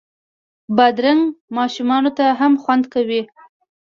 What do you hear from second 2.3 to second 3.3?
هم خوند کوي.